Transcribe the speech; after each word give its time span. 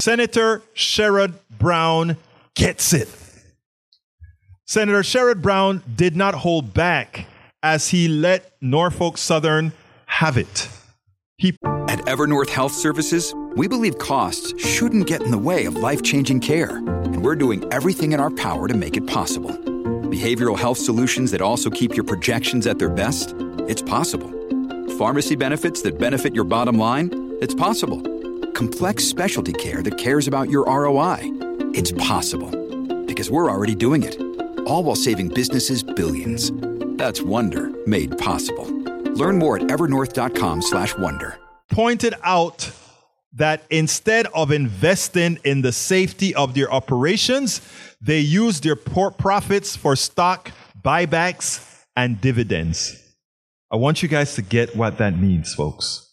Senator 0.00 0.62
Sherrod 0.74 1.34
Brown 1.58 2.16
gets 2.54 2.94
it. 2.94 3.08
Senator 4.66 5.00
Sherrod 5.00 5.42
Brown 5.42 5.82
did 5.94 6.16
not 6.16 6.34
hold 6.34 6.72
back 6.72 7.26
as 7.62 7.88
he 7.88 8.08
let 8.08 8.50
Norfolk 8.62 9.18
Southern 9.18 9.72
have 10.06 10.38
it. 10.38 10.70
He 11.36 11.54
At 11.64 11.98
Evernorth 12.06 12.48
Health 12.48 12.72
Services, 12.72 13.34
we 13.56 13.68
believe 13.68 13.98
costs 13.98 14.58
shouldn't 14.64 15.06
get 15.06 15.20
in 15.20 15.30
the 15.30 15.38
way 15.38 15.66
of 15.66 15.76
life 15.76 16.02
changing 16.02 16.40
care, 16.40 16.78
and 16.78 17.22
we're 17.22 17.36
doing 17.36 17.70
everything 17.70 18.12
in 18.12 18.20
our 18.20 18.30
power 18.30 18.68
to 18.68 18.74
make 18.74 18.96
it 18.96 19.06
possible. 19.06 19.50
Behavioral 19.50 20.58
health 20.58 20.78
solutions 20.78 21.30
that 21.30 21.42
also 21.42 21.68
keep 21.68 21.94
your 21.94 22.04
projections 22.04 22.66
at 22.66 22.78
their 22.78 22.88
best? 22.88 23.34
It's 23.68 23.82
possible. 23.82 24.30
Pharmacy 24.96 25.36
benefits 25.36 25.82
that 25.82 25.98
benefit 25.98 26.34
your 26.34 26.44
bottom 26.44 26.78
line? 26.78 27.10
It's 27.42 27.54
possible. 27.54 28.19
Complex 28.60 29.04
specialty 29.04 29.54
care 29.54 29.82
that 29.82 29.96
cares 29.96 30.28
about 30.28 30.50
your 30.50 30.66
ROI? 30.66 31.18
It's 31.72 31.92
possible. 31.92 32.50
Because 33.06 33.30
we're 33.30 33.50
already 33.50 33.74
doing 33.74 34.02
it. 34.02 34.20
All 34.66 34.84
while 34.84 34.96
saving 34.96 35.28
businesses 35.28 35.82
billions. 35.82 36.52
That's 36.98 37.22
Wonder 37.22 37.72
made 37.86 38.18
possible. 38.18 38.66
Learn 39.14 39.38
more 39.38 39.56
at 39.56 39.62
evernorth.com/wonder. 39.62 41.38
pointed 41.70 42.14
out 42.22 42.70
that 43.32 43.62
instead 43.70 44.26
of 44.34 44.50
investing 44.50 45.38
in 45.42 45.62
the 45.62 45.72
safety 45.72 46.34
of 46.34 46.52
their 46.52 46.70
operations, 46.70 47.62
they 48.02 48.20
use 48.20 48.60
their 48.60 48.76
profits 48.76 49.74
for 49.74 49.96
stock 49.96 50.52
buybacks 50.84 51.64
and 51.96 52.20
dividends. 52.20 52.94
I 53.72 53.76
want 53.76 54.02
you 54.02 54.08
guys 54.10 54.34
to 54.34 54.42
get 54.42 54.76
what 54.76 54.98
that 54.98 55.18
means, 55.18 55.54
folks. 55.54 56.09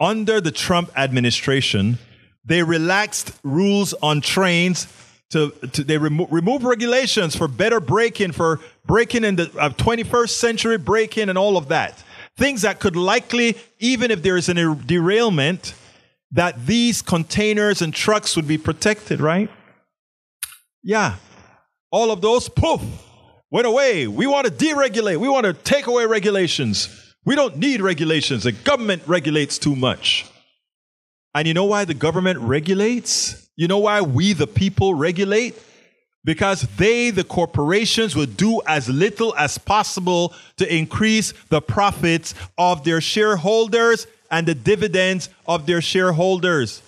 Under 0.00 0.40
the 0.40 0.50
Trump 0.50 0.90
administration, 0.96 1.98
they 2.44 2.62
relaxed 2.62 3.32
rules 3.42 3.94
on 3.94 4.20
trains 4.20 4.86
to, 5.30 5.50
to 5.72 5.84
they 5.84 5.98
remo- 5.98 6.26
remove 6.26 6.64
regulations 6.64 7.34
for 7.34 7.48
better 7.48 7.80
break-in 7.80 8.32
for 8.32 8.60
breaking 8.86 9.24
in 9.24 9.36
the 9.36 9.50
uh, 9.58 9.70
21st 9.70 10.30
century 10.30 10.78
break-in 10.78 11.28
and 11.28 11.38
all 11.38 11.56
of 11.56 11.68
that. 11.68 12.02
Things 12.36 12.62
that 12.62 12.80
could 12.80 12.96
likely 12.96 13.56
even 13.78 14.10
if 14.10 14.22
there 14.22 14.36
is 14.36 14.48
a 14.48 14.54
derailment 14.54 15.74
that 16.32 16.66
these 16.66 17.00
containers 17.00 17.80
and 17.80 17.94
trucks 17.94 18.36
would 18.36 18.48
be 18.48 18.58
protected 18.58 19.20
right? 19.20 19.48
Yeah. 20.82 21.16
All 21.90 22.10
of 22.10 22.20
those 22.20 22.48
poof 22.48 22.82
went 23.50 23.66
away. 23.66 24.06
We 24.06 24.26
want 24.26 24.46
to 24.46 24.52
deregulate. 24.52 25.16
We 25.18 25.28
want 25.28 25.46
to 25.46 25.52
take 25.52 25.86
away 25.86 26.06
regulations 26.06 27.03
we 27.24 27.34
don't 27.34 27.56
need 27.56 27.80
regulations 27.80 28.44
the 28.44 28.52
government 28.52 29.02
regulates 29.06 29.58
too 29.58 29.76
much 29.76 30.26
and 31.34 31.48
you 31.48 31.54
know 31.54 31.64
why 31.64 31.84
the 31.84 31.94
government 31.94 32.38
regulates? 32.38 33.48
You 33.56 33.66
know 33.66 33.78
why 33.78 34.00
we, 34.00 34.32
the 34.32 34.46
people, 34.46 34.94
regulate? 34.94 35.60
Because 36.24 36.62
they, 36.76 37.10
the 37.10 37.24
corporations, 37.24 38.14
will 38.14 38.26
do 38.26 38.62
as 38.66 38.88
little 38.88 39.34
as 39.36 39.58
possible 39.58 40.32
to 40.56 40.74
increase 40.74 41.34
the 41.48 41.60
profits 41.60 42.34
of 42.56 42.84
their 42.84 43.00
shareholders 43.00 44.06
and 44.30 44.46
the 44.46 44.54
dividends 44.54 45.28
of 45.46 45.66
their 45.66 45.80
shareholders. 45.80 46.82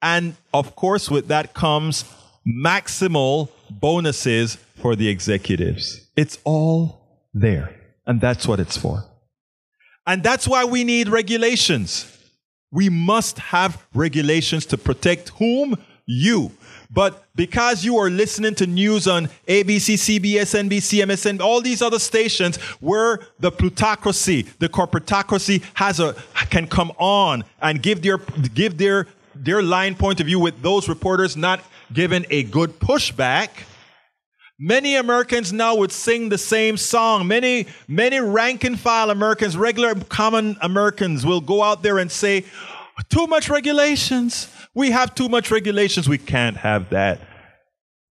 And 0.00 0.36
of 0.54 0.76
course, 0.76 1.10
with 1.10 1.28
that 1.28 1.54
comes 1.54 2.04
maximal 2.46 3.50
bonuses 3.68 4.56
for 4.76 4.94
the 4.94 5.08
executives. 5.08 6.08
It's 6.16 6.38
all 6.44 7.00
there. 7.34 7.77
And 8.08 8.20
that's 8.20 8.48
what 8.48 8.58
it's 8.58 8.76
for. 8.76 9.04
And 10.06 10.22
that's 10.22 10.48
why 10.48 10.64
we 10.64 10.82
need 10.82 11.08
regulations. 11.08 12.10
We 12.72 12.88
must 12.88 13.38
have 13.38 13.86
regulations 13.94 14.64
to 14.66 14.78
protect 14.78 15.28
whom? 15.38 15.76
You. 16.06 16.52
But 16.90 17.22
because 17.36 17.84
you 17.84 17.98
are 17.98 18.08
listening 18.08 18.54
to 18.56 18.66
news 18.66 19.06
on 19.06 19.26
ABC, 19.46 20.20
CBS, 20.20 20.58
NBC, 20.58 21.04
MSN, 21.04 21.40
all 21.40 21.60
these 21.60 21.82
other 21.82 21.98
stations 21.98 22.56
where 22.80 23.20
the 23.38 23.52
plutocracy, 23.52 24.46
the 24.58 24.70
corporatocracy 24.70 25.62
has 25.74 26.00
a, 26.00 26.14
can 26.48 26.66
come 26.66 26.92
on 26.96 27.44
and 27.60 27.82
give 27.82 28.00
their, 28.00 28.16
give 28.54 28.78
their, 28.78 29.06
their 29.34 29.62
line 29.62 29.94
point 29.94 30.20
of 30.20 30.26
view 30.26 30.40
with 30.40 30.62
those 30.62 30.88
reporters 30.88 31.36
not 31.36 31.60
given 31.92 32.24
a 32.30 32.42
good 32.44 32.80
pushback, 32.80 33.50
Many 34.60 34.96
Americans 34.96 35.52
now 35.52 35.76
would 35.76 35.92
sing 35.92 36.30
the 36.30 36.38
same 36.38 36.76
song. 36.76 37.28
Many, 37.28 37.68
many 37.86 38.18
rank 38.18 38.64
and 38.64 38.78
file 38.78 39.10
Americans, 39.10 39.56
regular 39.56 39.94
common 39.94 40.56
Americans 40.60 41.24
will 41.24 41.40
go 41.40 41.62
out 41.62 41.84
there 41.84 41.98
and 41.98 42.10
say, 42.10 42.44
too 43.08 43.28
much 43.28 43.48
regulations. 43.48 44.48
We 44.74 44.90
have 44.90 45.14
too 45.14 45.28
much 45.28 45.52
regulations. 45.52 46.08
We 46.08 46.18
can't 46.18 46.56
have 46.56 46.90
that. 46.90 47.20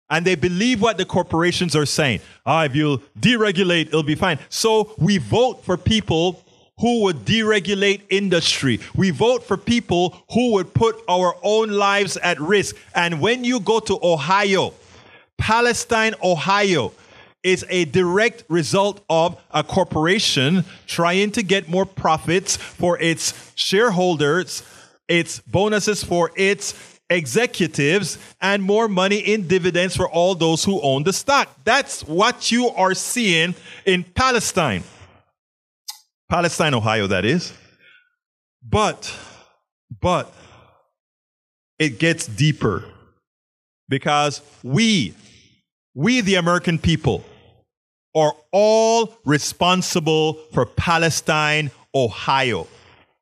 And 0.08 0.24
they 0.24 0.36
believe 0.36 0.84
what 0.84 0.98
the 1.00 1.06
corporations 1.06 1.76
are 1.76 1.86
saying. 1.88 2.20
Ah, 2.46 2.66
if 2.66 2.76
you 2.76 3.02
deregulate, 3.20 3.88
it'll 3.88 4.04
be 4.04 4.14
fine. 4.14 4.38
So 4.50 4.94
we 5.00 5.18
vote 5.18 5.66
for 5.66 5.78
people 5.78 6.44
who 6.78 7.02
would 7.04 7.26
deregulate 7.26 8.02
industry. 8.10 8.82
We 8.96 9.10
vote 9.10 9.44
for 9.44 9.58
people 9.58 10.24
who 10.32 10.52
would 10.54 10.76
put 10.76 11.02
our 11.08 11.36
own 11.42 11.70
lives 11.70 12.18
at 12.18 12.40
risk. 12.40 12.76
And 12.94 13.20
when 13.20 13.44
you 13.44 13.60
go 13.62 13.80
to 13.80 13.98
Ohio, 14.04 14.74
Palestine, 15.38 16.16
Ohio 16.24 16.94
is 17.44 17.64
a 17.70 17.86
direct 17.86 18.44
result 18.50 19.06
of 19.08 19.40
a 19.52 19.64
corporation 19.64 20.66
trying 20.88 21.32
to 21.32 21.44
get 21.44 21.70
more 21.70 21.86
profits 21.86 22.58
for 22.58 23.00
its 23.00 23.52
shareholders, 23.54 24.64
its 25.08 25.40
bonuses 25.42 26.04
for 26.04 26.32
its 26.36 26.74
executives, 27.10 28.18
and 28.42 28.64
more 28.64 28.88
money 28.88 29.18
in 29.18 29.48
dividends 29.48 29.96
for 29.96 30.10
all 30.10 30.34
those 30.34 30.64
who 30.64 30.82
own 30.82 31.04
the 31.04 31.14
stock. 31.14 31.48
That's 31.64 32.02
what 32.04 32.52
you 32.52 32.70
are 32.70 32.96
seeing 32.96 33.54
in 33.86 34.04
Palestine. 34.04 34.84
Palestine, 36.28 36.74
Ohio, 36.74 37.06
that 37.06 37.26
is. 37.26 37.54
But, 38.68 39.16
but, 40.02 40.34
it 41.78 42.00
gets 42.00 42.26
deeper 42.26 42.86
because 43.90 44.42
we, 44.64 45.14
we 45.94 46.22
the 46.22 46.36
American 46.36 46.80
people, 46.80 47.24
are 48.16 48.34
all 48.52 49.14
responsible 49.26 50.34
for 50.54 50.66
Palestine, 50.66 51.70
Ohio. 51.94 52.66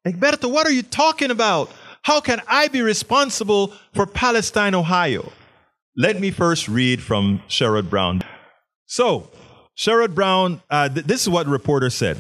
Egberto, 0.06 0.52
what 0.52 0.68
are 0.68 0.72
you 0.72 0.84
talking 0.84 1.32
about? 1.32 1.72
How 2.04 2.22
can 2.22 2.42
I 2.48 2.68
be 2.68 2.82
responsible 2.82 3.74
for 3.94 4.06
Palestine, 4.06 4.76
Ohio? 4.76 5.32
Let 5.98 6.20
me 6.20 6.32
first 6.32 6.68
read 6.68 7.02
from 7.02 7.42
Sherrod 7.48 7.90
Brown. 7.90 8.24
So, 8.86 9.30
Sherrod 9.78 10.14
Brown, 10.14 10.62
uh, 10.70 10.90
th- 10.90 11.06
this 11.06 11.22
is 11.22 11.30
what 11.30 11.46
the 11.46 11.52
reporter 11.52 11.90
said. 11.90 12.18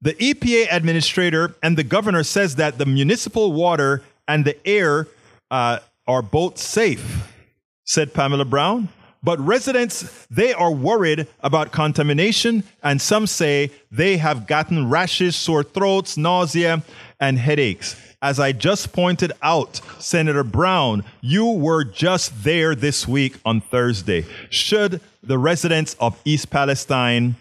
The 0.00 0.14
EPA 0.14 0.68
administrator 0.70 1.54
and 1.62 1.76
the 1.76 1.84
governor 1.84 2.22
says 2.22 2.56
that 2.56 2.78
the 2.78 2.86
municipal 2.86 3.52
water 3.52 4.02
and 4.28 4.44
the 4.44 4.56
air 4.66 5.08
uh, 5.50 5.80
are 6.06 6.22
both 6.22 6.58
safe, 6.58 7.26
said 7.84 8.14
Pamela 8.14 8.44
Brown. 8.44 8.88
But 9.22 9.40
residents, 9.40 10.26
they 10.30 10.52
are 10.52 10.70
worried 10.70 11.26
about 11.40 11.72
contamination, 11.72 12.62
and 12.82 13.00
some 13.00 13.26
say 13.26 13.70
they 13.90 14.18
have 14.18 14.46
gotten 14.46 14.90
rashes, 14.90 15.34
sore 15.34 15.62
throats, 15.62 16.18
nausea, 16.18 16.82
and 17.18 17.38
headaches. 17.38 17.96
As 18.20 18.38
I 18.38 18.52
just 18.52 18.92
pointed 18.92 19.32
out, 19.42 19.80
Senator 19.98 20.44
Brown, 20.44 21.04
you 21.22 21.46
were 21.46 21.84
just 21.84 22.44
there 22.44 22.74
this 22.74 23.08
week 23.08 23.38
on 23.46 23.62
Thursday. 23.62 24.26
Should 24.50 25.00
the 25.22 25.38
residents 25.38 25.96
of 25.98 26.20
East 26.26 26.50
Palestine 26.50 27.36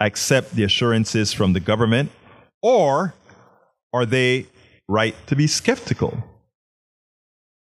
accept 0.00 0.56
the 0.56 0.64
assurances 0.64 1.32
from 1.32 1.52
the 1.52 1.60
government, 1.60 2.10
or 2.62 3.14
are 3.92 4.06
they 4.06 4.46
right 4.88 5.14
to 5.28 5.36
be 5.36 5.46
skeptical? 5.46 6.24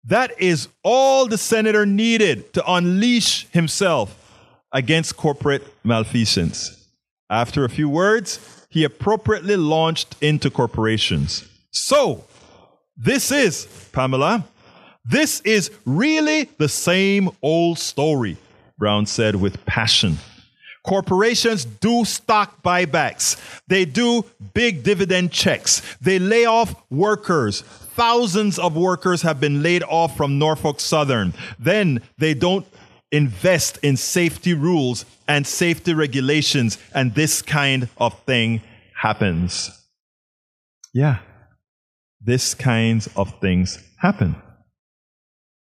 That 0.04 0.40
is 0.40 0.68
all 0.82 1.28
the 1.28 1.38
senator 1.38 1.86
needed 1.86 2.52
to 2.54 2.72
unleash 2.72 3.48
himself 3.50 4.18
against 4.72 5.16
corporate 5.16 5.62
malfeasance. 5.84 6.88
After 7.30 7.64
a 7.64 7.68
few 7.68 7.88
words, 7.88 8.66
he 8.68 8.84
appropriately 8.84 9.56
launched 9.56 10.16
into 10.20 10.50
corporations. 10.50 11.48
So, 11.70 12.24
this 12.96 13.30
is, 13.30 13.66
Pamela, 13.92 14.44
this 15.04 15.40
is 15.40 15.70
really 15.84 16.44
the 16.58 16.68
same 16.68 17.30
old 17.42 17.78
story, 17.78 18.36
Brown 18.78 19.06
said 19.06 19.36
with 19.36 19.64
passion. 19.66 20.18
Corporations 20.84 21.64
do 21.64 22.04
stock 22.04 22.62
buybacks. 22.62 23.36
They 23.68 23.84
do 23.84 24.24
big 24.52 24.82
dividend 24.82 25.30
checks. 25.30 25.80
They 26.00 26.18
lay 26.18 26.44
off 26.44 26.74
workers. 26.90 27.62
Thousands 27.94 28.58
of 28.58 28.76
workers 28.76 29.22
have 29.22 29.38
been 29.38 29.62
laid 29.62 29.82
off 29.82 30.16
from 30.16 30.38
Norfolk 30.38 30.80
Southern. 30.80 31.34
Then 31.58 32.00
they 32.18 32.34
don't 32.34 32.66
invest 33.10 33.78
in 33.82 33.96
safety 33.96 34.54
rules 34.54 35.04
and 35.28 35.46
safety 35.46 35.92
regulations, 35.92 36.78
and 36.94 37.14
this 37.14 37.42
kind 37.42 37.88
of 37.98 38.18
thing 38.20 38.62
happens. 38.94 39.70
Yeah, 40.94 41.18
this 42.20 42.54
kinds 42.54 43.08
of 43.14 43.38
things 43.40 43.78
happen. 43.98 44.36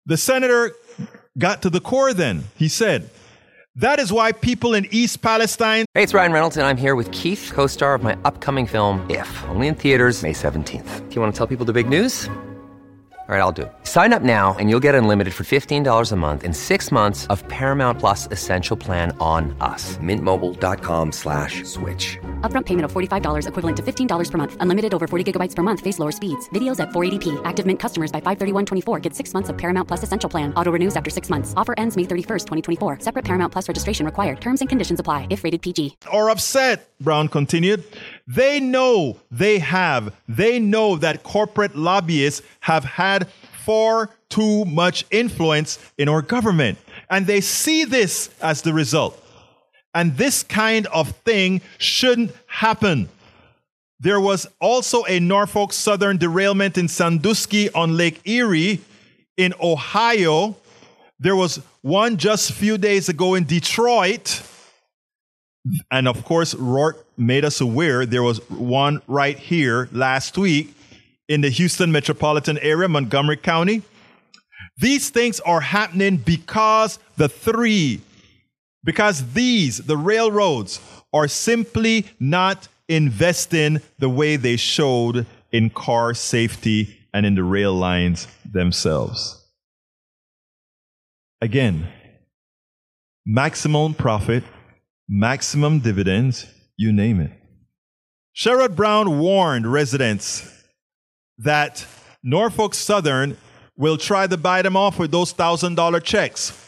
The 0.06 0.18
senator 0.18 0.72
got 1.38 1.62
to 1.64 1.70
the 1.70 1.82
core 1.82 2.14
then. 2.14 2.46
He 2.56 2.70
said, 2.70 3.10
that 3.76 4.00
is 4.00 4.12
why 4.12 4.32
people 4.32 4.74
in 4.74 4.88
East 4.92 5.22
Palestine. 5.22 5.86
Hey, 5.94 6.04
it's 6.04 6.14
Ryan 6.14 6.32
Reynolds, 6.32 6.58
and 6.58 6.66
I'm 6.66 6.78
here 6.78 6.96
with 6.96 7.12
Keith, 7.12 7.52
co 7.54 7.68
star 7.68 7.96
of 7.96 8.04
my 8.04 8.18
upcoming 8.26 8.68
film, 8.68 9.06
If, 9.10 9.44
only 9.50 9.68
in 9.68 9.76
theaters, 9.76 10.24
May 10.24 10.34
17th. 10.34 11.10
Do 11.10 11.16
you 11.16 11.22
want 11.22 11.34
to 11.34 11.38
tell 11.38 11.48
people 11.48 11.66
the 11.66 11.74
big 11.74 11.90
news? 11.90 12.30
All 13.28 13.34
right, 13.34 13.42
I'll 13.42 13.52
do 13.52 13.64
it. 13.64 13.74
Sign 13.82 14.14
up 14.14 14.22
now 14.22 14.56
and 14.60 14.70
you'll 14.70 14.80
get 14.80 14.94
unlimited 14.94 15.34
for 15.34 15.44
$15 15.44 16.12
a 16.12 16.16
month 16.16 16.44
in 16.44 16.54
six 16.54 16.92
months 16.92 17.26
of 17.34 17.44
Paramount 17.48 17.98
Plus 17.98 18.28
Essential 18.30 18.78
Plan 18.78 19.18
on 19.20 19.56
us. 19.62 19.98
Mintmobile.com 19.98 21.12
slash 21.12 21.64
switch. 21.64 22.20
Upfront 22.42 22.68
payment 22.68 22.86
of 22.86 22.92
$45 22.92 23.48
equivalent 23.48 23.78
to 23.78 23.82
$15 23.82 24.32
per 24.32 24.38
month. 24.38 24.58
Unlimited 24.60 24.94
over 24.94 25.08
40 25.08 25.32
gigabytes 25.32 25.56
per 25.56 25.64
month. 25.64 25.80
Face 25.80 25.98
lower 25.98 26.12
speeds. 26.12 26.48
Videos 26.50 26.80
at 26.80 26.90
480p. 26.90 27.42
Active 27.46 27.66
Mint 27.66 27.80
customers 27.80 28.12
by 28.12 28.22
531.24 28.22 29.02
get 29.02 29.16
six 29.16 29.34
months 29.34 29.50
of 29.50 29.58
Paramount 29.58 29.88
Plus 29.88 30.04
Essential 30.04 30.30
Plan. 30.30 30.54
Auto 30.54 30.72
renews 30.72 30.96
after 30.96 31.10
six 31.10 31.32
months. 31.32 31.56
Offer 31.58 31.74
ends 31.80 31.98
May 31.98 32.04
31st, 32.04 32.46
2024. 32.46 33.00
Separate 33.00 33.26
Paramount 33.26 33.52
Plus 33.52 33.68
registration 33.68 34.06
required. 34.06 34.40
Terms 34.40 34.62
and 34.62 34.70
conditions 34.70 35.00
apply 35.00 35.26
if 35.32 35.44
rated 35.44 35.64
PG. 35.64 35.98
Or 36.14 36.30
upset, 36.30 36.92
Brown 37.02 37.28
continued. 37.28 37.84
They 38.28 38.60
know 38.60 39.20
they 39.32 39.60
have, 39.60 40.14
they 40.28 40.60
know 40.60 40.96
that 40.98 41.24
corporate 41.24 41.76
lobbyists 41.76 42.42
have 42.62 42.84
had 42.84 43.15
far 43.66 44.10
too 44.30 44.66
much 44.66 45.06
influence 45.12 45.80
in 45.98 46.08
our 46.08 46.22
government. 46.22 46.78
And 47.10 47.26
they 47.26 47.42
see 47.42 47.84
this 47.84 48.30
as 48.42 48.62
the 48.62 48.74
result. 48.74 49.22
And 49.94 50.18
this 50.18 50.44
kind 50.44 50.88
of 50.88 51.10
thing 51.18 51.62
shouldn't 51.78 52.32
happen. 52.48 53.10
There 54.00 54.20
was 54.20 54.46
also 54.60 55.04
a 55.06 55.20
Norfolk 55.20 55.72
Southern 55.72 56.18
derailment 56.18 56.78
in 56.78 56.88
Sandusky 56.88 57.72
on 57.72 57.96
Lake 57.96 58.22
Erie 58.26 58.82
in 59.38 59.54
Ohio. 59.62 60.58
There 61.20 61.36
was 61.36 61.62
one 61.82 62.18
just 62.18 62.50
a 62.50 62.54
few 62.54 62.78
days 62.78 63.08
ago 63.08 63.36
in 63.36 63.46
Detroit. 63.46 64.42
And 65.90 66.08
of 66.08 66.26
course, 66.26 66.54
Rourke 66.54 67.06
made 67.18 67.46
us 67.46 67.62
aware 67.62 68.06
there 68.06 68.22
was 68.22 68.40
one 68.50 69.02
right 69.08 69.40
here 69.40 69.90
last 69.92 70.38
week 70.38 70.75
in 71.28 71.42
the 71.42 71.50
Houston 71.50 71.92
metropolitan 71.92 72.58
area, 72.60 72.88
Montgomery 72.88 73.38
County. 73.38 73.82
These 74.78 75.10
things 75.10 75.40
are 75.42 75.62
happening 75.62 76.18
because 76.18 77.00
the 77.18 77.30
three, 77.30 78.02
because 78.84 79.34
these, 79.34 79.78
the 79.78 79.98
railroads, 79.98 80.80
are 81.14 81.28
simply 81.28 82.06
not 82.20 82.68
investing 82.88 83.82
the 84.00 84.10
way 84.10 84.36
they 84.36 84.58
showed 84.58 85.26
in 85.52 85.70
car 85.70 86.14
safety 86.14 86.98
and 87.14 87.26
in 87.26 87.36
the 87.36 87.44
rail 87.44 87.74
lines 87.74 88.28
themselves. 88.44 89.42
Again, 91.42 91.88
maximum 93.26 93.94
profit, 93.94 94.44
maximum 95.08 95.80
dividends, 95.80 96.46
you 96.78 96.92
name 96.92 97.22
it. 97.22 97.32
Sherrod 98.36 98.76
Brown 98.76 99.20
warned 99.20 99.72
residents 99.72 100.55
that 101.40 101.86
Norfolk 102.24 102.74
Southern 102.74 103.38
will 103.78 103.98
try 103.98 104.28
to 104.28 104.38
buy 104.38 104.62
them 104.62 104.76
off 104.76 104.98
with 105.00 105.12
those 105.12 105.32
thousand 105.32 105.76
dollar 105.76 106.00
checks. 106.00 106.62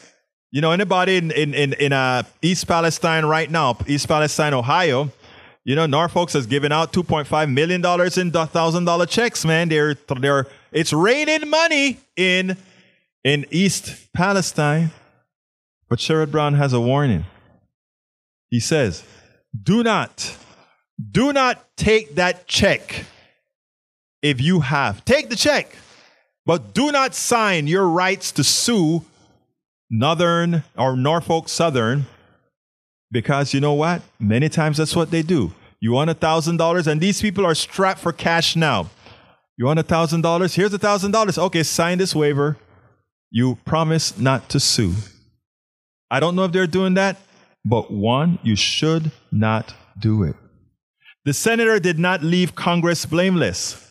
You 0.51 0.61
know, 0.61 0.71
anybody 0.71 1.17
in, 1.17 1.31
in, 1.31 1.53
in, 1.53 1.73
in 1.73 1.93
uh, 1.93 2.23
East 2.41 2.67
Palestine 2.67 3.25
right 3.25 3.49
now, 3.49 3.77
East 3.87 4.07
Palestine, 4.07 4.53
Ohio, 4.53 5.11
you 5.65 5.75
know, 5.75 5.85
Norfolk 5.85 6.31
has 6.31 6.47
given 6.47 6.71
out 6.71 6.93
$2.5 6.93 7.53
million 7.53 7.83
in 8.17 8.47
thousand 8.47 8.85
dollar 8.85 9.05
checks, 9.05 9.43
man. 9.43 9.67
They're, 9.67 9.95
they're, 10.19 10.47
it's 10.71 10.93
raining 10.93 11.49
money 11.49 11.97
in, 12.15 12.55
in 13.25 13.45
East 13.51 14.13
Palestine. 14.13 14.91
But 15.89 15.99
Sherrod 15.99 16.31
Brown 16.31 16.53
has 16.53 16.71
a 16.71 16.79
warning. 16.79 17.25
He 18.49 18.61
says, 18.61 19.03
do 19.61 19.83
not, 19.83 20.37
do 21.11 21.33
not 21.33 21.65
take 21.75 22.15
that 22.15 22.47
check 22.47 23.05
if 24.21 24.41
you 24.41 24.61
have. 24.61 25.03
Take 25.05 25.29
the 25.29 25.35
check, 25.35 25.75
but 26.45 26.73
do 26.73 26.91
not 26.91 27.15
sign 27.15 27.67
your 27.67 27.87
rights 27.87 28.31
to 28.33 28.43
sue 28.43 29.03
Northern 29.89 30.63
or 30.77 30.95
Norfolk 30.95 31.49
Southern 31.49 32.05
because 33.11 33.53
you 33.53 33.59
know 33.59 33.73
what? 33.73 34.01
Many 34.19 34.49
times 34.49 34.77
that's 34.77 34.95
what 34.95 35.11
they 35.11 35.21
do. 35.21 35.53
You 35.79 35.91
want 35.91 36.09
a 36.09 36.13
thousand 36.13 36.57
dollars, 36.57 36.87
and 36.87 36.99
these 36.99 37.21
people 37.21 37.45
are 37.45 37.55
strapped 37.55 37.99
for 37.99 38.11
cash 38.11 38.55
now. 38.55 38.89
You 39.57 39.65
want 39.65 39.79
a 39.79 39.83
thousand 39.83 40.21
dollars? 40.21 40.55
Here's 40.55 40.73
a 40.73 40.79
thousand 40.79 41.11
dollars. 41.11 41.37
Okay, 41.37 41.63
sign 41.63 41.97
this 41.97 42.15
waiver. 42.15 42.57
You 43.29 43.57
promise 43.65 44.17
not 44.17 44.49
to 44.49 44.59
sue. 44.59 44.93
I 46.09 46.19
don't 46.19 46.35
know 46.35 46.45
if 46.45 46.51
they're 46.51 46.67
doing 46.67 46.93
that, 46.95 47.17
but 47.65 47.91
one, 47.91 48.39
you 48.43 48.55
should 48.55 49.11
not 49.31 49.73
do 49.99 50.23
it. 50.23 50.35
The 51.25 51.33
senator 51.33 51.79
did 51.79 51.99
not 51.99 52.23
leave 52.23 52.55
Congress 52.55 53.05
blameless. 53.05 53.86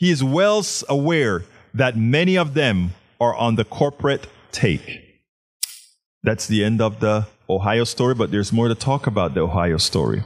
He 0.00 0.10
is 0.10 0.24
well 0.24 0.64
aware 0.88 1.44
that 1.74 1.94
many 1.94 2.38
of 2.38 2.54
them 2.54 2.94
are 3.20 3.36
on 3.36 3.56
the 3.56 3.66
corporate 3.66 4.26
take. 4.50 5.02
That's 6.22 6.46
the 6.46 6.64
end 6.64 6.80
of 6.80 7.00
the 7.00 7.26
Ohio 7.50 7.84
story, 7.84 8.14
but 8.14 8.30
there's 8.30 8.50
more 8.50 8.68
to 8.68 8.74
talk 8.74 9.06
about 9.06 9.34
the 9.34 9.42
Ohio 9.42 9.76
story. 9.76 10.22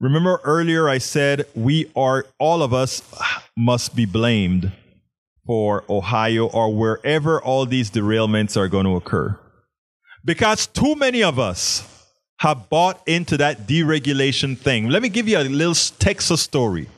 Remember 0.00 0.40
earlier 0.42 0.88
I 0.88 0.96
said 0.96 1.44
we 1.54 1.90
are, 1.94 2.24
all 2.38 2.62
of 2.62 2.72
us 2.72 3.02
must 3.58 3.94
be 3.94 4.06
blamed 4.06 4.72
for 5.44 5.84
Ohio 5.90 6.46
or 6.46 6.74
wherever 6.74 7.42
all 7.42 7.66
these 7.66 7.90
derailments 7.90 8.56
are 8.56 8.68
going 8.68 8.86
to 8.86 8.96
occur. 8.96 9.38
Because 10.24 10.66
too 10.66 10.94
many 10.94 11.22
of 11.22 11.38
us 11.38 11.86
have 12.38 12.70
bought 12.70 13.02
into 13.06 13.36
that 13.36 13.66
deregulation 13.66 14.56
thing. 14.56 14.88
Let 14.88 15.02
me 15.02 15.10
give 15.10 15.28
you 15.28 15.38
a 15.38 15.44
little 15.44 15.74
Texas 15.98 16.40
story. 16.40 16.88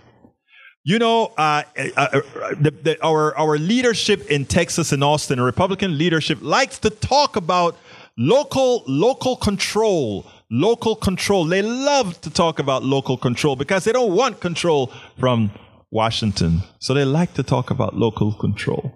You 0.86 0.98
know, 0.98 1.32
uh, 1.38 1.62
uh, 1.78 1.90
uh, 1.96 2.20
the, 2.60 2.70
the, 2.70 3.02
our, 3.02 3.34
our 3.38 3.56
leadership 3.56 4.30
in 4.30 4.44
Texas 4.44 4.92
and 4.92 5.02
Austin, 5.02 5.40
Republican 5.40 5.96
leadership, 5.96 6.42
likes 6.42 6.78
to 6.80 6.90
talk 6.90 7.36
about 7.36 7.74
local, 8.18 8.84
local 8.86 9.34
control, 9.36 10.26
local 10.50 10.94
control. 10.94 11.46
They 11.46 11.62
love 11.62 12.20
to 12.20 12.28
talk 12.28 12.58
about 12.58 12.84
local 12.84 13.16
control 13.16 13.56
because 13.56 13.84
they 13.84 13.92
don't 13.92 14.14
want 14.14 14.40
control 14.40 14.92
from 15.18 15.52
Washington. 15.90 16.60
So 16.80 16.92
they 16.92 17.06
like 17.06 17.32
to 17.34 17.42
talk 17.42 17.70
about 17.70 17.96
local 17.96 18.34
control. 18.34 18.92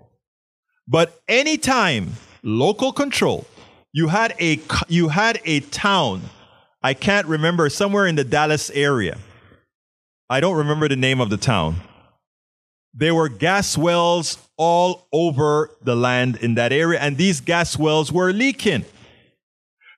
But 0.86 1.18
anytime 1.26 2.12
local 2.42 2.92
control, 2.92 3.46
you 3.94 4.08
had 4.08 4.34
a, 4.38 4.60
you 4.88 5.08
had 5.08 5.40
a 5.46 5.60
town, 5.60 6.20
I 6.82 6.92
can't 6.92 7.26
remember, 7.26 7.70
somewhere 7.70 8.06
in 8.06 8.16
the 8.16 8.24
Dallas 8.24 8.68
area 8.70 9.16
I 10.30 10.40
don't 10.40 10.56
remember 10.56 10.88
the 10.88 10.96
name 10.96 11.20
of 11.20 11.30
the 11.30 11.38
town. 11.38 11.76
There 12.92 13.14
were 13.14 13.28
gas 13.28 13.78
wells 13.78 14.38
all 14.58 15.06
over 15.12 15.70
the 15.82 15.96
land 15.96 16.36
in 16.36 16.54
that 16.56 16.72
area, 16.72 17.00
and 17.00 17.16
these 17.16 17.40
gas 17.40 17.78
wells 17.78 18.12
were 18.12 18.32
leaking. 18.32 18.84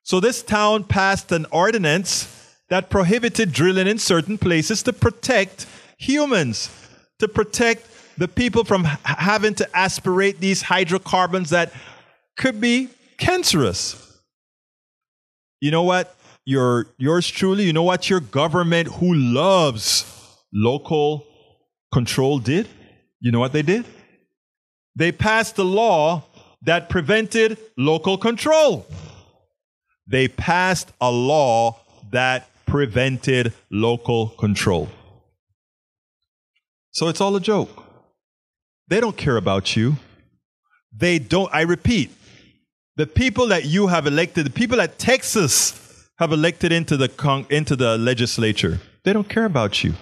So 0.05 0.21
this 0.21 0.43
town 0.43 0.85
passed 0.85 1.33
an 1.33 1.47
ordinance 1.51 2.55
that 2.69 2.91
prohibited 2.91 3.53
drilling 3.53 3.89
in 3.89 3.99
certain 3.99 4.39
places 4.39 4.83
to 4.85 4.93
protect 4.93 5.67
humans, 5.99 6.71
to 7.19 7.27
protect 7.27 7.87
the 8.17 8.29
people 8.29 8.65
from 8.65 8.85
having 8.85 9.55
to 9.55 9.77
aspirate 9.77 10.39
these 10.41 10.63
hydrocarbons 10.63 11.51
that 11.51 11.73
could 12.37 12.61
be 12.61 12.89
cancerous. 13.19 14.19
You 15.61 15.71
know 15.71 15.83
what? 15.83 16.15
Your 16.45 16.87
yours 16.99 17.29
truly, 17.29 17.65
you 17.65 17.73
know 17.73 17.83
what 17.83 18.09
your 18.09 18.21
government 18.21 18.89
who 18.89 19.15
loves 19.15 20.20
local 20.52 21.26
control 21.92 22.38
did? 22.38 22.69
You 23.21 23.33
know 23.33 23.40
what 23.40 23.52
they 23.52 23.62
did? 23.62 23.85
They 24.97 25.12
passed 25.12 25.59
a 25.59 25.62
law 25.62 26.25
that 26.62 26.88
prevented 26.88 27.59
local 27.76 28.19
control. 28.19 28.87
They 30.07 30.28
passed 30.28 30.92
a 31.00 31.11
law 31.11 31.80
that 32.11 32.49
prevented 32.66 33.52
local 33.71 34.28
control. 34.30 34.88
So 36.92 37.09
it's 37.09 37.21
all 37.21 37.35
a 37.37 37.40
joke. 37.40 37.85
They 38.88 39.00
don't 39.00 39.16
care 39.16 39.37
about 39.37 39.76
you. 39.76 39.97
They 40.92 41.19
don't, 41.19 41.49
I 41.54 41.62
repeat, 41.62 42.11
the 42.97 43.07
people 43.07 43.47
that 43.49 43.64
you 43.64 43.87
have 43.87 44.07
elected, 44.07 44.45
the 44.45 44.50
people 44.50 44.78
that 44.78 44.99
Texas 44.99 46.09
have 46.19 46.33
elected 46.33 46.73
into 46.73 46.97
the, 46.97 47.47
into 47.49 47.76
the 47.76 47.97
legislature, 47.97 48.80
they 49.04 49.12
don't 49.12 49.28
care 49.28 49.45
about 49.45 49.85
you. 49.85 49.95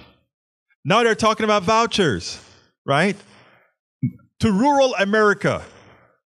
Now 0.89 1.03
they're 1.03 1.15
talking 1.15 1.45
about 1.45 1.65
vouchers, 1.65 2.41
right? 2.87 3.15
To 4.41 4.51
rural 4.51 4.95
America, 4.95 5.63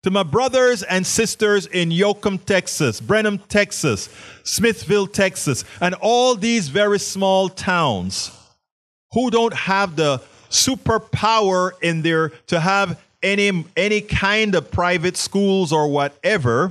to 0.03 0.11
my 0.11 0.23
brothers 0.23 0.83
and 0.83 1.07
sisters 1.07 1.65
in 1.65 1.89
Yoakum, 1.89 2.45
Texas, 2.45 3.01
Brenham, 3.01 3.39
Texas, 3.39 4.11
Smithville, 4.45 5.07
Texas, 5.07 5.65
and 5.81 5.95
all 5.95 6.35
these 6.35 6.69
very 6.69 6.99
small 6.99 7.49
towns 7.49 8.33
who 9.13 9.31
don't 9.31 9.55
have 9.55 9.97
the 9.97 10.21
superpower 10.51 11.71
in 11.81 12.03
there 12.03 12.29
to 12.49 12.61
have 12.61 13.01
any 13.23 13.65
any 13.79 14.03
kind 14.03 14.55
of 14.55 14.71
private 14.71 15.17
schools 15.17 15.73
or 15.73 15.89
whatever, 15.89 16.71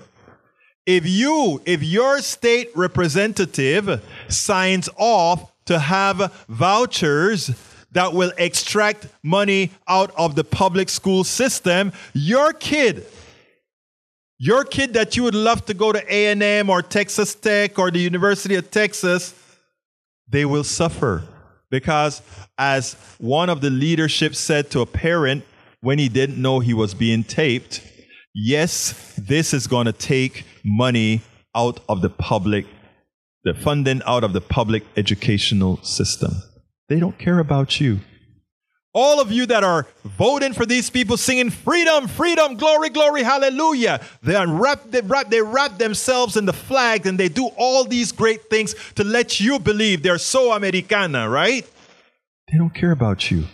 if 0.86 1.08
you 1.08 1.60
if 1.65 1.81
your 1.81 2.22
state 2.22 2.69
representative 2.75 4.05
signs 4.27 4.89
off 4.96 5.51
to 5.65 5.79
have 5.79 6.46
vouchers 6.48 7.50
that 7.91 8.13
will 8.13 8.31
extract 8.38 9.08
money 9.24 9.72
out 9.88 10.12
of 10.17 10.36
the 10.36 10.43
public 10.43 10.89
school 10.89 11.24
system, 11.24 11.91
your 12.13 12.53
kid 12.53 13.05
your 14.41 14.63
kid 14.63 14.93
that 14.93 15.17
you 15.17 15.24
would 15.24 15.36
love 15.36 15.65
to 15.65 15.74
go 15.74 15.91
to 15.91 16.01
A&M 16.08 16.69
or 16.69 16.81
Texas 16.81 17.36
Tech 17.36 17.77
or 17.77 17.91
the 17.91 18.00
University 18.00 18.55
of 18.55 18.72
Texas, 18.72 19.34
they 20.29 20.46
will 20.46 20.63
suffer 20.63 21.24
because 21.69 22.22
as 22.58 22.93
one 23.17 23.50
of 23.50 23.60
the 23.60 23.69
leadership 23.69 24.34
said 24.34 24.72
to 24.72 24.79
a 24.79 24.86
parent 24.86 25.43
when 25.81 26.00
he 26.00 26.08
didn't 26.08 26.41
know 26.41 26.60
he 26.60 26.74
was 26.74 26.93
being 26.93 27.24
taped, 27.24 27.81
yes, 28.34 29.13
this 29.17 29.53
is 29.53 29.67
going 29.67 29.86
to 29.86 29.93
take 29.93 30.46
money 30.63 31.22
out 31.53 31.81
of 31.89 32.01
the 32.01 32.10
public, 32.10 32.65
the 33.43 33.53
funding 33.53 34.01
out 34.05 34.24
of 34.24 34.31
the 34.31 34.41
public 34.41 34.84
educational 34.96 35.84
system. 35.84 36.31
They 36.89 37.00
don't 37.00 37.17
care 37.17 37.39
about 37.39 37.79
you. 37.79 38.00
All 38.93 39.22
of 39.22 39.31
you 39.31 39.46
that 39.46 39.63
are 39.63 39.86
voting 40.03 40.51
for 40.51 40.65
these 40.65 40.89
people 40.89 41.15
singing 41.15 41.51
freedom, 41.51 42.08
freedom, 42.08 42.55
glory, 42.55 42.89
glory, 42.89 43.22
hallelujah. 43.22 44.01
They 44.24 44.36
unwrap, 44.36 44.89
they 44.89 45.01
wrap, 45.01 45.29
they 45.29 45.41
wrap 45.41 45.77
themselves 45.77 46.36
in 46.36 46.46
the 46.46 46.53
flag 46.53 47.05
and 47.05 47.17
they 47.17 47.29
do 47.29 47.51
all 47.55 47.86
these 47.86 48.12
great 48.12 48.50
things 48.50 48.75
to 48.96 49.03
let 49.03 49.39
you 49.39 49.60
believe 49.60 50.01
they're 50.01 50.17
so 50.17 50.51
Americana, 50.51 51.29
right? 51.29 51.69
They 52.51 52.58
don't 52.58 52.74
care 52.74 52.91
about 52.91 53.29
you. 53.29 53.46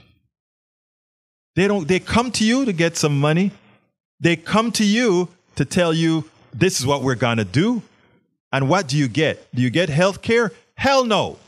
They 1.57 1.67
don't, 1.67 1.85
they 1.85 1.99
come 1.99 2.31
to 2.31 2.45
you 2.45 2.63
to 2.63 2.71
get 2.71 2.95
some 2.95 3.19
money. 3.19 3.51
They 4.21 4.37
come 4.37 4.71
to 4.73 4.85
you 4.85 5.27
to 5.57 5.65
tell 5.65 5.93
you 5.93 6.29
this 6.53 6.79
is 6.79 6.85
what 6.85 7.01
we're 7.01 7.15
gonna 7.15 7.43
do. 7.45 7.81
And 8.53 8.69
what 8.69 8.87
do 8.87 8.95
you 8.97 9.09
get? 9.09 9.53
Do 9.53 9.61
you 9.61 9.69
get 9.69 9.89
health 9.89 10.21
care? 10.21 10.53
Hell 10.75 11.03
no. 11.03 11.39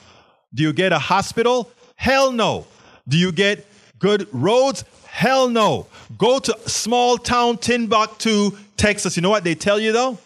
Do 0.54 0.64
you 0.64 0.74
get 0.74 0.92
a 0.92 1.00
hospital? 1.00 1.72
Hell 1.98 2.32
no. 2.32 2.66
Do 3.08 3.18
you 3.18 3.32
get 3.34 3.68
good 4.00 4.28
roads? 4.32 4.86
Hell 5.08 5.50
no. 5.50 5.88
Go 6.18 6.40
to 6.40 6.58
small 6.70 7.18
town 7.18 7.58
Timbuktu, 7.58 8.52
Texas. 8.78 9.18
You 9.18 9.24
know 9.24 9.30
what 9.30 9.44
they 9.44 9.56
tell 9.56 9.80
you 9.80 9.92
though? 9.92 10.18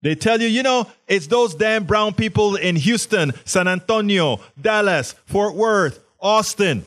They 0.00 0.14
tell 0.14 0.40
you, 0.40 0.48
you 0.48 0.62
know, 0.62 0.88
it's 1.06 1.26
those 1.26 1.54
damn 1.54 1.84
brown 1.84 2.14
people 2.14 2.56
in 2.56 2.74
Houston, 2.76 3.32
San 3.44 3.68
Antonio, 3.68 4.40
Dallas, 4.60 5.12
Fort 5.26 5.54
Worth, 5.54 6.02
Austin. 6.20 6.86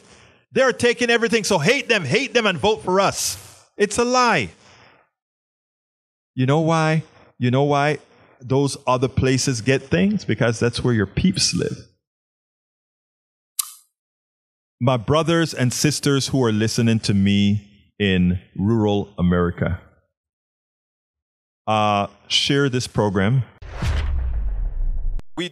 They're 0.52 0.74
taking 0.74 1.10
everything, 1.10 1.44
so 1.44 1.60
hate 1.60 1.88
them, 1.88 2.04
hate 2.04 2.34
them, 2.34 2.46
and 2.46 2.58
vote 2.58 2.84
for 2.84 3.00
us. 3.00 3.38
It's 3.78 3.98
a 3.98 4.06
lie. 4.06 4.50
You 6.34 6.46
know 6.46 6.62
why? 6.62 7.04
You 7.38 7.52
know 7.52 7.64
why 7.64 8.00
those 8.42 8.78
other 8.86 9.08
places 9.08 9.62
get 9.62 9.84
things? 9.84 10.26
Because 10.26 10.60
that's 10.60 10.84
where 10.84 10.94
your 10.94 11.08
peeps 11.08 11.54
live 11.54 11.88
my 14.82 14.98
brothers 14.98 15.54
and 15.54 15.72
sisters 15.72 16.28
who 16.28 16.44
are 16.44 16.52
listening 16.52 17.00
to 17.00 17.14
me 17.14 17.68
in 18.00 18.40
rural 18.58 19.14
America, 19.18 19.80
uh, 21.68 22.08
share 22.28 22.70
this 22.70 22.88
program. 22.88 23.44
We 25.38 25.52